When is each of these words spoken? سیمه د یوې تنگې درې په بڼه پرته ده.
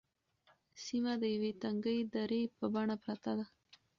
سیمه 0.83 1.13
د 1.21 1.23
یوې 1.35 1.51
تنگې 1.61 1.97
درې 2.15 2.41
په 2.57 2.65
بڼه 2.73 2.95
پرته 3.03 3.31
ده. 3.39 3.45